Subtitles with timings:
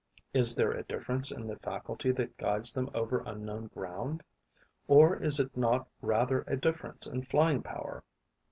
[0.33, 4.23] Is there a difference in the faculty that guides them over unknown ground?
[4.87, 8.03] Or is it not rather a difference in flying power?